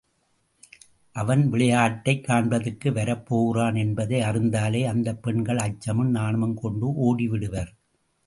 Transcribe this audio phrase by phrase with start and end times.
[1.11, 7.71] அவன் விளையாட்டைக் காண்பதற்கு வரப் போகிறான் என்பதை அறிந்தாலே அந்தப் பெண்கள் அச்சமும் நாணமும் கொண்டு ஓடிவிடுவர்.